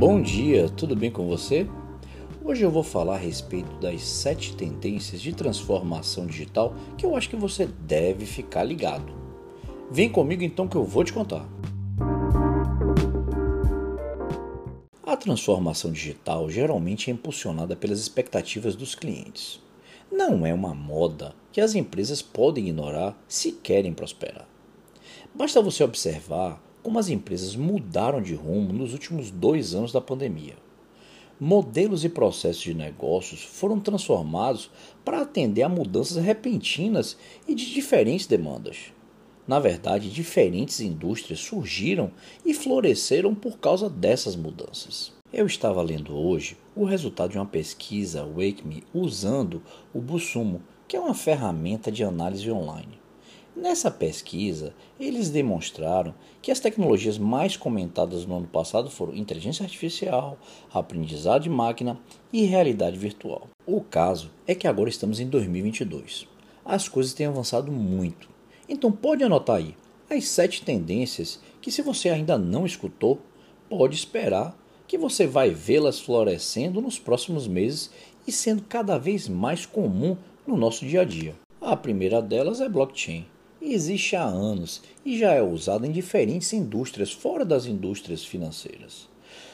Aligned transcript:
Bom 0.00 0.22
dia, 0.22 0.66
tudo 0.66 0.96
bem 0.96 1.10
com 1.10 1.28
você? 1.28 1.66
Hoje 2.42 2.62
eu 2.62 2.70
vou 2.70 2.82
falar 2.82 3.16
a 3.16 3.18
respeito 3.18 3.70
das 3.80 4.00
sete 4.00 4.56
tendências 4.56 5.20
de 5.20 5.34
transformação 5.34 6.24
digital 6.26 6.74
que 6.96 7.04
eu 7.04 7.14
acho 7.14 7.28
que 7.28 7.36
você 7.36 7.66
deve 7.66 8.24
ficar 8.24 8.64
ligado. 8.64 9.12
Vem 9.90 10.08
comigo 10.08 10.42
então 10.42 10.66
que 10.66 10.74
eu 10.74 10.84
vou 10.84 11.04
te 11.04 11.12
contar. 11.12 11.46
A 15.02 15.14
transformação 15.18 15.92
digital 15.92 16.48
geralmente 16.48 17.10
é 17.10 17.12
impulsionada 17.12 17.76
pelas 17.76 18.00
expectativas 18.00 18.74
dos 18.74 18.94
clientes. 18.94 19.60
Não 20.10 20.46
é 20.46 20.54
uma 20.54 20.74
moda 20.74 21.34
que 21.52 21.60
as 21.60 21.74
empresas 21.74 22.22
podem 22.22 22.68
ignorar 22.68 23.14
se 23.28 23.52
querem 23.52 23.92
prosperar. 23.92 24.48
Basta 25.34 25.60
você 25.60 25.84
observar 25.84 26.58
como 26.82 26.98
as 26.98 27.08
empresas 27.08 27.56
mudaram 27.56 28.22
de 28.22 28.34
rumo 28.34 28.72
nos 28.72 28.92
últimos 28.92 29.30
dois 29.30 29.74
anos 29.74 29.92
da 29.92 30.00
pandemia. 30.00 30.56
Modelos 31.38 32.04
e 32.04 32.08
processos 32.08 32.62
de 32.62 32.74
negócios 32.74 33.42
foram 33.42 33.80
transformados 33.80 34.70
para 35.04 35.22
atender 35.22 35.62
a 35.62 35.68
mudanças 35.68 36.22
repentinas 36.22 37.16
e 37.48 37.54
de 37.54 37.72
diferentes 37.72 38.26
demandas. 38.26 38.92
Na 39.48 39.58
verdade, 39.58 40.10
diferentes 40.10 40.80
indústrias 40.80 41.40
surgiram 41.40 42.10
e 42.44 42.52
floresceram 42.52 43.34
por 43.34 43.58
causa 43.58 43.88
dessas 43.88 44.36
mudanças. 44.36 45.12
Eu 45.32 45.46
estava 45.46 45.80
lendo 45.80 46.14
hoje 46.14 46.56
o 46.76 46.84
resultado 46.84 47.30
de 47.30 47.38
uma 47.38 47.46
pesquisa 47.46 48.24
WakeMe 48.24 48.84
usando 48.92 49.62
o 49.94 50.00
Busumo, 50.00 50.62
que 50.86 50.96
é 50.96 51.00
uma 51.00 51.14
ferramenta 51.14 51.90
de 51.90 52.04
análise 52.04 52.50
online. 52.50 53.00
Nessa 53.56 53.90
pesquisa, 53.90 54.72
eles 54.98 55.28
demonstraram 55.28 56.14
que 56.40 56.52
as 56.52 56.60
tecnologias 56.60 57.18
mais 57.18 57.56
comentadas 57.56 58.24
no 58.24 58.36
ano 58.36 58.46
passado 58.46 58.88
foram 58.88 59.14
inteligência 59.14 59.64
artificial, 59.64 60.38
aprendizado 60.72 61.42
de 61.42 61.50
máquina 61.50 61.98
e 62.32 62.44
realidade 62.44 62.96
virtual. 62.96 63.48
O 63.66 63.80
caso 63.80 64.30
é 64.46 64.54
que 64.54 64.68
agora 64.68 64.88
estamos 64.88 65.18
em 65.18 65.26
2022. 65.26 66.28
As 66.64 66.88
coisas 66.88 67.12
têm 67.12 67.26
avançado 67.26 67.72
muito. 67.72 68.28
Então 68.68 68.92
pode 68.92 69.24
anotar 69.24 69.56
aí 69.56 69.74
as 70.08 70.28
sete 70.28 70.64
tendências 70.64 71.40
que, 71.60 71.72
se 71.72 71.82
você 71.82 72.08
ainda 72.08 72.38
não 72.38 72.64
escutou, 72.64 73.18
pode 73.68 73.96
esperar 73.96 74.56
que 74.86 74.96
você 74.96 75.26
vai 75.26 75.50
vê-las 75.50 75.98
florescendo 75.98 76.80
nos 76.80 77.00
próximos 77.00 77.48
meses 77.48 77.90
e 78.26 78.30
sendo 78.30 78.62
cada 78.62 78.96
vez 78.96 79.28
mais 79.28 79.66
comum 79.66 80.16
no 80.46 80.56
nosso 80.56 80.86
dia 80.86 81.00
a 81.00 81.04
dia. 81.04 81.34
A 81.60 81.76
primeira 81.76 82.22
delas 82.22 82.60
é 82.60 82.68
blockchain 82.68 83.26
existe 83.60 84.16
há 84.16 84.24
anos 84.24 84.82
e 85.04 85.18
já 85.18 85.32
é 85.32 85.42
usado 85.42 85.86
em 85.86 85.92
diferentes 85.92 86.52
indústrias 86.52 87.12
fora 87.12 87.44
das 87.44 87.66
indústrias 87.66 88.24
financeiras. 88.24 89.08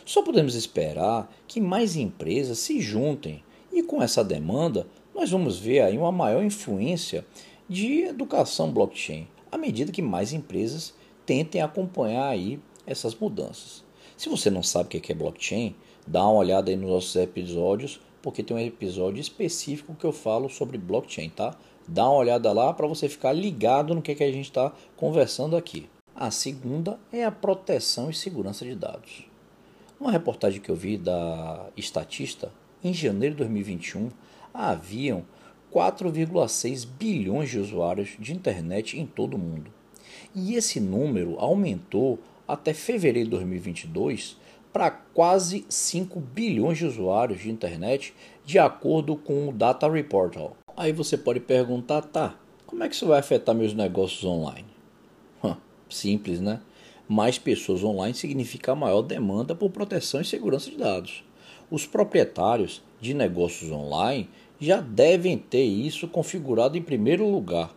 Só 0.04 0.22
podemos 0.22 0.54
esperar 0.54 1.30
que 1.48 1.60
mais 1.60 1.96
empresas 1.96 2.58
se 2.58 2.80
juntem 2.80 3.42
e 3.72 3.82
com 3.82 4.02
essa 4.02 4.22
demanda 4.22 4.86
nós 5.14 5.30
vamos 5.30 5.58
ver 5.58 5.80
aí 5.80 5.98
uma 5.98 6.12
maior 6.12 6.44
influência 6.44 7.26
de 7.68 8.02
educação 8.02 8.70
blockchain 8.72 9.26
à 9.50 9.58
medida 9.58 9.92
que 9.92 10.02
mais 10.02 10.32
empresas 10.32 10.94
tentem 11.24 11.60
acompanhar 11.60 12.28
aí 12.28 12.60
essas 12.86 13.14
mudanças. 13.14 13.84
Se 14.16 14.28
você 14.28 14.50
não 14.50 14.62
sabe 14.62 14.96
o 14.96 15.00
que 15.00 15.12
é 15.12 15.14
blockchain, 15.14 15.74
dá 16.06 16.22
uma 16.22 16.38
olhada 16.38 16.70
aí 16.70 16.76
nos 16.76 16.90
nossos 16.90 17.16
episódios, 17.16 18.00
porque 18.22 18.42
tem 18.42 18.56
um 18.56 18.60
episódio 18.60 19.20
específico 19.20 19.94
que 19.94 20.04
eu 20.04 20.12
falo 20.12 20.48
sobre 20.48 20.78
blockchain, 20.78 21.28
tá? 21.30 21.58
Dá 21.88 22.04
uma 22.08 22.18
olhada 22.18 22.52
lá 22.52 22.72
para 22.72 22.86
você 22.86 23.08
ficar 23.08 23.32
ligado 23.32 23.94
no 23.94 24.02
que, 24.02 24.14
que 24.14 24.24
a 24.24 24.32
gente 24.32 24.46
está 24.46 24.72
conversando 24.96 25.56
aqui. 25.56 25.88
A 26.14 26.30
segunda 26.30 26.98
é 27.12 27.24
a 27.24 27.30
proteção 27.30 28.10
e 28.10 28.14
segurança 28.14 28.64
de 28.64 28.74
dados. 28.74 29.24
Uma 30.00 30.10
reportagem 30.10 30.60
que 30.60 30.70
eu 30.70 30.74
vi 30.74 30.96
da 30.96 31.66
Estatista, 31.76 32.50
em 32.82 32.92
janeiro 32.92 33.34
de 33.34 33.38
2021, 33.38 34.10
haviam 34.52 35.24
4,6 35.72 36.86
bilhões 36.86 37.50
de 37.50 37.58
usuários 37.58 38.16
de 38.18 38.32
internet 38.32 38.98
em 38.98 39.06
todo 39.06 39.34
o 39.34 39.38
mundo. 39.38 39.70
E 40.34 40.54
esse 40.54 40.80
número 40.80 41.36
aumentou 41.38 42.18
até 42.48 42.74
fevereiro 42.74 43.28
de 43.28 43.36
2022 43.36 44.36
para 44.72 44.90
quase 44.90 45.64
5 45.68 46.20
bilhões 46.20 46.78
de 46.78 46.86
usuários 46.86 47.40
de 47.40 47.50
internet, 47.50 48.12
de 48.44 48.58
acordo 48.58 49.16
com 49.16 49.48
o 49.48 49.52
Data 49.52 49.90
Reportal. 49.90 50.56
Aí 50.76 50.92
você 50.92 51.16
pode 51.16 51.40
perguntar, 51.40 52.02
tá, 52.02 52.38
como 52.66 52.84
é 52.84 52.88
que 52.88 52.94
isso 52.94 53.06
vai 53.06 53.18
afetar 53.18 53.54
meus 53.54 53.72
negócios 53.72 54.22
online? 54.24 54.66
Simples, 55.88 56.38
né? 56.38 56.60
Mais 57.08 57.38
pessoas 57.38 57.82
online 57.82 58.12
significa 58.12 58.74
maior 58.74 59.00
demanda 59.00 59.54
por 59.54 59.70
proteção 59.70 60.20
e 60.20 60.24
segurança 60.24 60.70
de 60.70 60.76
dados. 60.76 61.24
Os 61.70 61.86
proprietários 61.86 62.82
de 63.00 63.14
negócios 63.14 63.70
online 63.70 64.28
já 64.60 64.82
devem 64.82 65.38
ter 65.38 65.64
isso 65.64 66.06
configurado 66.08 66.76
em 66.76 66.82
primeiro 66.82 67.26
lugar. 67.26 67.74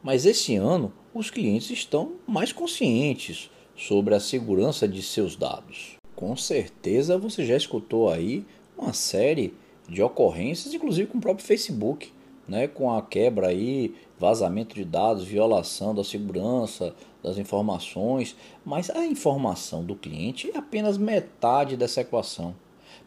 Mas 0.00 0.24
esse 0.24 0.54
ano, 0.54 0.92
os 1.12 1.30
clientes 1.30 1.70
estão 1.70 2.12
mais 2.28 2.52
conscientes 2.52 3.50
sobre 3.74 4.14
a 4.14 4.20
segurança 4.20 4.86
de 4.86 5.02
seus 5.02 5.34
dados. 5.34 5.96
Com 6.14 6.36
certeza 6.36 7.18
você 7.18 7.44
já 7.44 7.56
escutou 7.56 8.08
aí 8.08 8.44
uma 8.78 8.92
série 8.92 9.52
de 9.88 10.00
ocorrências, 10.00 10.72
inclusive 10.72 11.08
com 11.08 11.18
o 11.18 11.20
próprio 11.20 11.44
Facebook, 11.44 12.14
né, 12.48 12.66
com 12.68 12.92
a 12.92 13.02
quebra 13.02 13.48
aí, 13.48 13.94
vazamento 14.18 14.74
de 14.74 14.84
dados, 14.84 15.24
violação 15.24 15.94
da 15.94 16.04
segurança 16.04 16.94
das 17.22 17.38
informações, 17.38 18.36
mas 18.64 18.88
a 18.90 19.04
informação 19.04 19.84
do 19.84 19.96
cliente 19.96 20.50
é 20.50 20.58
apenas 20.58 20.96
metade 20.96 21.76
dessa 21.76 22.00
equação. 22.00 22.54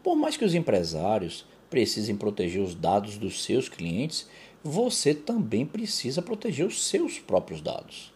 Por 0.03 0.15
mais 0.15 0.35
que 0.35 0.45
os 0.45 0.53
empresários 0.53 1.45
precisem 1.69 2.15
proteger 2.15 2.61
os 2.61 2.75
dados 2.75 3.17
dos 3.17 3.43
seus 3.43 3.69
clientes, 3.69 4.27
você 4.63 5.13
também 5.13 5.65
precisa 5.65 6.21
proteger 6.21 6.65
os 6.65 6.83
seus 6.83 7.19
próprios 7.19 7.61
dados 7.61 8.11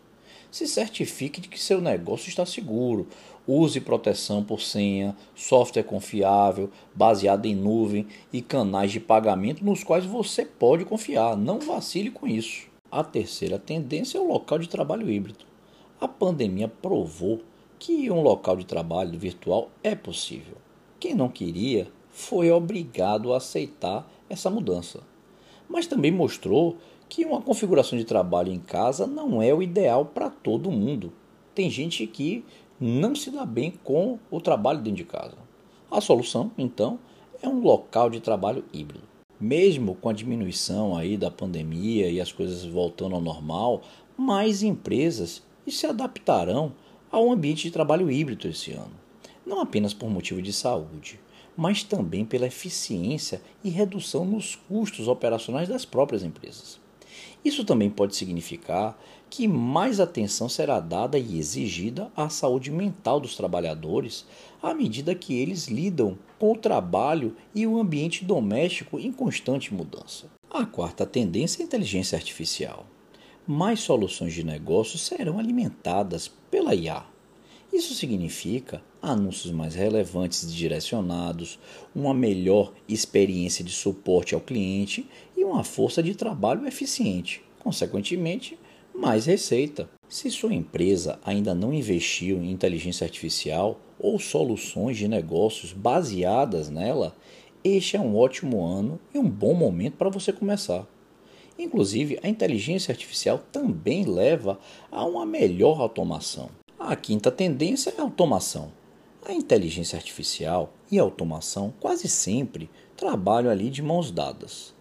se 0.54 0.68
certifique 0.68 1.42
de 1.42 1.50
que 1.50 1.60
seu 1.60 1.82
negócio 1.82 2.30
está 2.30 2.46
seguro. 2.46 3.08
Use 3.48 3.82
proteção 3.82 4.44
por 4.44 4.62
senha, 4.62 5.18
software 5.34 5.82
confiável, 5.82 6.70
baseado 6.94 7.48
em 7.48 7.56
nuvem 7.56 8.06
e 8.32 8.40
canais 8.40 8.92
de 8.92 9.00
pagamento 9.00 9.66
nos 9.66 9.84
quais 9.84 10.06
você 10.06 10.46
pode 10.46 10.86
confiar. 10.86 11.36
Não 11.36 11.60
vacile 11.60 12.12
com 12.12 12.28
isso. 12.28 12.68
A 12.92 13.04
terceira 13.04 13.58
tendência 13.58 14.20
é 14.20 14.22
o 14.22 14.28
local 14.28 14.60
de 14.60 14.70
trabalho 14.70 15.10
híbrido. 15.10 15.44
A 16.00 16.08
pandemia 16.08 16.68
provou 16.68 17.42
que 17.80 18.12
um 18.12 18.22
local 18.22 18.56
de 18.56 18.68
trabalho 18.68 19.18
virtual 19.18 19.72
é 19.84 19.96
possível. 19.96 20.58
Quem 21.00 21.16
não 21.16 21.30
queria 21.30 21.88
foi 22.12 22.52
obrigado 22.52 23.34
a 23.34 23.38
aceitar 23.38 24.08
essa 24.30 24.52
mudança. 24.52 25.02
Mas 25.68 25.88
também 25.88 26.12
mostrou 26.12 26.78
que 27.14 27.24
uma 27.24 27.40
configuração 27.40 27.96
de 27.96 28.06
trabalho 28.06 28.52
em 28.52 28.58
casa 28.58 29.06
não 29.06 29.40
é 29.40 29.54
o 29.54 29.62
ideal 29.62 30.04
para 30.04 30.32
todo 30.32 30.72
mundo. 30.72 31.14
Tem 31.54 31.70
gente 31.70 32.08
que 32.08 32.44
não 32.82 33.14
se 33.14 33.30
dá 33.30 33.46
bem 33.46 33.72
com 33.84 34.18
o 34.32 34.42
trabalho 34.42 34.80
dentro 34.80 34.98
de 34.98 35.04
casa. 35.04 35.38
A 35.92 36.02
solução, 36.02 36.52
então, 36.58 36.98
é 37.40 37.48
um 37.48 37.60
local 37.60 38.10
de 38.10 38.20
trabalho 38.20 38.66
híbrido. 38.74 39.04
Mesmo 39.40 39.94
com 39.94 40.10
a 40.10 40.14
diminuição 40.14 40.98
aí 40.98 41.16
da 41.16 41.30
pandemia 41.30 42.10
e 42.10 42.20
as 42.20 42.32
coisas 42.32 42.66
voltando 42.66 43.14
ao 43.14 43.22
normal, 43.22 43.84
mais 44.18 44.64
empresas 44.64 45.44
se 45.68 45.86
adaptarão 45.86 46.74
ao 47.12 47.32
ambiente 47.32 47.62
de 47.62 47.72
trabalho 47.72 48.10
híbrido 48.10 48.48
esse 48.48 48.72
ano. 48.72 49.00
Não 49.46 49.62
apenas 49.62 49.94
por 49.94 50.10
motivo 50.10 50.42
de 50.42 50.52
saúde, 50.52 51.20
mas 51.56 51.84
também 51.84 52.26
pela 52.26 52.48
eficiência 52.48 53.40
e 53.64 53.70
redução 53.70 54.26
nos 54.26 54.56
custos 54.56 55.08
operacionais 55.08 55.70
das 55.70 55.86
próprias 55.86 56.24
empresas. 56.24 56.82
Isso 57.44 57.64
também 57.64 57.90
pode 57.90 58.16
significar 58.16 58.98
que 59.30 59.48
mais 59.48 60.00
atenção 60.00 60.48
será 60.48 60.80
dada 60.80 61.18
e 61.18 61.40
exigida 61.40 62.12
à 62.16 62.30
saúde 62.30 62.72
mental 62.72 63.20
dos 63.20 63.36
trabalhadores 63.36 64.26
à 64.62 64.74
medida 64.74 65.16
que 65.16 65.34
eles 65.34 65.68
lidam 65.68 66.18
com 66.38 66.52
o 66.52 66.58
trabalho 66.58 67.36
e 67.54 67.66
o 67.66 67.80
ambiente 67.80 68.24
doméstico 68.24 69.00
em 69.00 69.12
constante 69.12 69.74
mudança. 69.74 70.28
A 70.50 70.66
quarta 70.66 71.06
tendência 71.06 71.62
é 71.62 71.64
a 71.64 71.66
inteligência 71.66 72.16
artificial. 72.16 72.86
Mais 73.46 73.80
soluções 73.80 74.34
de 74.34 74.44
negócio 74.44 74.98
serão 74.98 75.40
alimentadas 75.40 76.28
pela 76.50 76.76
IA. 76.76 77.13
Isso 77.74 77.96
significa 77.96 78.84
anúncios 79.02 79.52
mais 79.52 79.74
relevantes 79.74 80.44
e 80.44 80.48
direcionados, 80.48 81.58
uma 81.96 82.14
melhor 82.14 82.72
experiência 82.88 83.66
de 83.66 83.72
suporte 83.72 84.36
ao 84.36 84.40
cliente 84.40 85.10
e 85.36 85.44
uma 85.44 85.64
força 85.64 86.04
de 86.04 86.14
trabalho 86.14 86.68
eficiente, 86.68 87.42
consequentemente, 87.58 88.60
mais 88.94 89.26
receita. 89.26 89.90
Se 90.08 90.30
sua 90.30 90.54
empresa 90.54 91.20
ainda 91.26 91.56
não 91.56 91.74
investiu 91.74 92.38
em 92.38 92.52
inteligência 92.52 93.06
artificial 93.06 93.82
ou 94.00 94.20
soluções 94.20 94.96
de 94.96 95.08
negócios 95.08 95.74
baseadas 95.74 96.70
nela, 96.70 97.16
este 97.64 97.98
é 97.98 98.00
um 98.00 98.16
ótimo 98.16 98.64
ano 98.64 99.00
e 99.12 99.18
um 99.18 99.28
bom 99.28 99.56
momento 99.56 99.98
para 99.98 100.12
você 100.12 100.32
começar. 100.32 100.88
Inclusive, 101.58 102.20
a 102.22 102.30
inteligência 102.30 102.92
artificial 102.92 103.40
também 103.52 104.06
leva 104.06 104.60
a 104.92 105.04
uma 105.04 105.26
melhor 105.26 105.82
automação. 105.82 106.52
A 106.86 106.98
quinta 106.98 107.32
tendência 107.32 107.94
é 107.98 108.02
a 108.02 108.04
automação. 108.04 108.70
A 109.26 109.32
inteligência 109.32 109.96
artificial 109.96 110.74
e 110.92 111.00
automação 111.00 111.74
quase 111.80 112.10
sempre 112.10 112.70
trabalham 112.98 113.50
ali 113.50 113.70
de 113.70 113.82
mãos 113.82 114.12
dadas. 114.12 114.74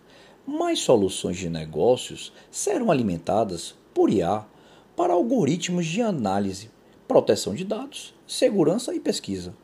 Mais 0.45 0.81
soluções 0.81 1.37
de 1.37 1.49
negócios 1.49 2.33
serão 2.51 2.91
alimentadas 2.91 3.77
por 3.95 4.11
IA 4.11 4.45
para 4.97 5.13
algoritmos 5.13 5.87
de 5.87 6.03
análise, 6.03 6.73
proteção 7.07 7.55
de 7.55 7.65
dados, 7.65 8.13
segurança 8.27 8.93
e 8.93 8.99
pesquisa. 8.99 9.55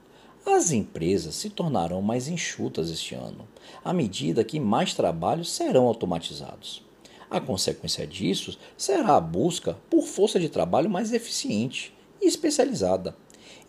As 0.46 0.70
empresas 0.70 1.34
se 1.34 1.50
tornarão 1.50 2.00
mais 2.00 2.28
enxutas 2.28 2.88
este 2.88 3.16
ano, 3.16 3.48
à 3.84 3.92
medida 3.92 4.44
que 4.44 4.60
mais 4.60 4.94
trabalhos 4.94 5.50
serão 5.50 5.86
automatizados. 5.86 6.86
A 7.28 7.40
consequência 7.40 8.06
disso 8.06 8.56
será 8.76 9.16
a 9.16 9.20
busca 9.20 9.76
por 9.90 10.06
força 10.06 10.38
de 10.38 10.48
trabalho 10.48 10.88
mais 10.88 11.12
eficiente 11.12 11.97
e 12.20 12.26
especializada. 12.26 13.16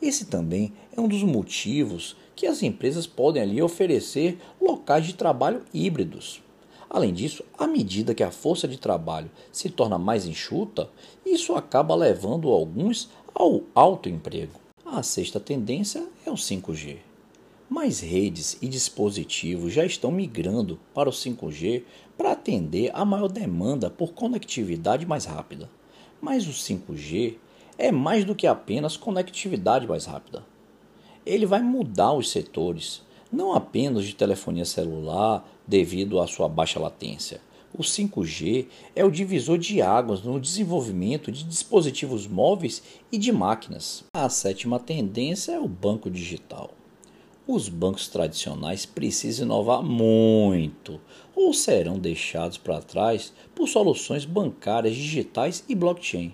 Esse 0.02 0.26
também 0.26 0.74
é 0.96 1.02
um 1.02 1.08
dos 1.08 1.24
motivos 1.24 2.16
que 2.36 2.48
as 2.48 2.64
empresas 2.64 3.06
podem 3.06 3.42
ali 3.42 3.62
oferecer 3.62 4.40
locais 4.62 5.06
de 5.06 5.14
trabalho 5.14 5.64
híbridos. 5.74 6.42
Além 6.90 7.14
disso, 7.14 7.44
à 7.58 7.68
medida 7.68 8.16
que 8.16 8.24
a 8.24 8.32
força 8.32 8.68
de 8.68 8.78
trabalho 8.78 9.30
se 9.52 9.70
torna 9.70 9.98
mais 10.00 10.26
enxuta, 10.26 10.90
isso 11.26 11.54
acaba 11.54 11.94
levando 11.94 12.50
alguns 12.50 13.10
ao 13.34 13.62
alto 13.76 14.10
emprego. 14.10 14.60
A 14.86 15.04
sexta 15.04 15.40
tendência 15.40 16.08
é 16.26 16.32
o 16.32 16.36
5G. 16.36 16.98
Mais 17.70 18.00
redes 18.00 18.58
e 18.60 18.68
dispositivos 18.68 19.72
já 19.72 19.86
estão 19.86 20.10
migrando 20.10 20.80
para 20.96 21.08
o 21.08 21.12
5G 21.12 21.84
para 22.18 22.32
atender 22.32 22.90
a 22.96 23.06
maior 23.06 23.28
demanda 23.28 23.92
por 23.92 24.14
conectividade 24.14 25.06
mais 25.06 25.26
rápida. 25.26 25.70
Mas 26.20 26.48
o 26.48 26.52
5G 26.52 27.36
é 27.80 27.92
mais 27.92 28.26
do 28.26 28.36
que 28.36 28.46
apenas 28.46 28.98
conectividade 28.98 29.88
mais 29.88 30.06
rápida. 30.06 30.44
Ele 31.26 31.46
vai 31.46 31.64
mudar 31.64 32.14
os 32.14 32.30
setores, 32.30 33.02
não 33.32 33.54
apenas 33.54 34.06
de 34.06 34.14
telefonia 34.14 34.66
celular 34.66 35.50
devido 35.66 36.20
à 36.20 36.28
sua 36.28 36.50
baixa 36.50 36.80
latência. 36.80 37.42
O 37.74 37.82
5G 37.82 38.68
é 38.96 39.06
o 39.06 39.12
divisor 39.12 39.58
de 39.58 39.82
águas 39.82 40.22
no 40.22 40.40
desenvolvimento 40.40 41.32
de 41.32 41.44
dispositivos 41.44 42.28
móveis 42.28 42.84
e 43.12 43.18
de 43.18 43.32
máquinas. 43.32 44.04
A 44.14 44.28
sétima 44.28 44.80
tendência 44.80 45.54
é 45.54 45.60
o 45.60 45.68
banco 45.68 46.10
digital 46.10 46.72
os 47.52 47.68
bancos 47.68 48.08
tradicionais 48.08 48.86
precisam 48.86 49.48
inovar 49.48 49.82
muito 49.82 51.02
ou 51.36 51.52
serão 51.52 51.98
deixados 51.98 52.60
para 52.60 52.80
trás 52.80 53.34
por 53.56 53.68
soluções 53.68 54.24
bancárias 54.24 54.96
digitais 54.96 55.64
e 55.68 55.74
blockchain. 55.74 56.32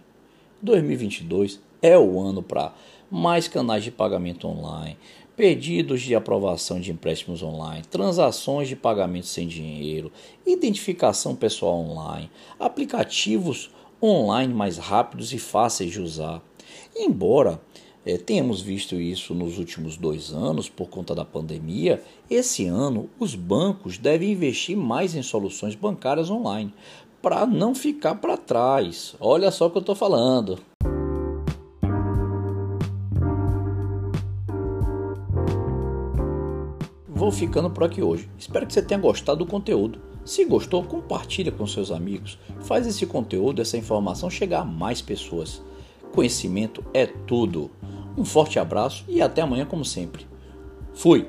2022 0.66 1.62
é 1.82 1.98
o 1.98 2.20
ano 2.20 2.42
para 2.42 2.74
mais 3.10 3.48
canais 3.48 3.84
de 3.84 3.92
pagamento 3.92 4.48
online, 4.48 4.98
pedidos 5.38 6.02
de 6.02 6.16
aprovação 6.16 6.80
de 6.80 6.92
empréstimos 6.92 7.44
online, 7.44 7.84
transações 7.90 8.68
de 8.68 8.76
pagamento 8.76 9.28
sem 9.28 9.48
dinheiro, 9.48 10.12
identificação 10.46 11.36
pessoal 11.36 11.78
online, 11.78 12.30
aplicativos 12.60 13.70
online 14.02 14.54
mais 14.54 14.78
rápidos 14.78 15.32
e 15.32 15.38
fáceis 15.38 15.92
de 15.92 16.02
usar. 16.02 16.42
Embora 16.96 17.62
é, 18.06 18.18
temos 18.18 18.62
visto 18.62 18.96
isso 18.96 19.34
nos 19.34 19.58
últimos 19.58 19.98
dois 19.98 20.32
anos 20.32 20.70
por 20.70 20.88
conta 20.90 21.16
da 21.16 21.26
pandemia. 21.26 22.04
Esse 22.30 22.68
ano, 22.68 23.10
os 23.20 23.34
bancos 23.34 23.98
devem 23.98 24.32
investir 24.32 24.78
mais 24.78 25.16
em 25.16 25.24
soluções 25.24 25.74
bancárias 25.74 26.30
online 26.30 26.72
para 27.25 27.44
não 27.48 27.74
ficar 27.74 28.13
para 28.13 28.38
trás. 28.38 29.16
Olha 29.19 29.50
só 29.50 29.66
o 29.66 29.72
que 29.72 29.77
eu 29.77 29.80
estou 29.80 29.95
falando. 29.95 30.60
Vou 37.07 37.31
ficando 37.31 37.72
por 37.72 37.83
aqui 37.83 38.00
hoje. 38.00 38.30
Espero 38.38 38.68
que 38.68 38.74
você 38.74 38.81
tenha 38.83 39.00
gostado 39.00 39.44
do 39.44 39.50
conteúdo. 39.50 40.00
Se 40.24 40.45
gostou, 40.45 40.83
compartilha 40.83 41.51
com 41.51 41.66
seus 41.66 41.89
amigos. 41.89 42.38
Faz 42.60 42.86
esse 42.86 43.07
conteúdo, 43.07 43.60
essa 43.60 43.75
informação 43.75 44.30
chegar 44.30 44.60
a 44.60 44.66
mais 44.66 45.01
pessoas. 45.01 45.63
Conhecimento 46.13 46.86
é 46.94 47.07
tudo. 47.07 47.71
Um 48.16 48.24
forte 48.24 48.60
abraço 48.60 49.04
e 49.07 49.19
até 49.19 49.42
amanhã, 49.42 49.66
como 49.66 49.83
sempre. 49.83 50.28
Fui! 50.94 51.28